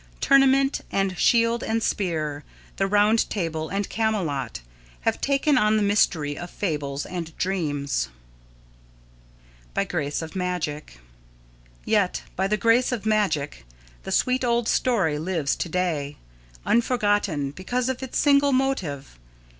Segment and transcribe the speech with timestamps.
[0.19, 2.43] Tournament and shield and spear,
[2.77, 4.61] the Round Table and Camelot,
[5.01, 8.09] have taken on the mystery of fables and dreams.
[9.69, 10.97] [Sidenote: By Grace of Magic]
[11.85, 13.63] Yet, by the grace of magic,
[14.01, 16.17] the sweet old story lives to day,
[16.65, 19.19] unforgotten, because of its single motive.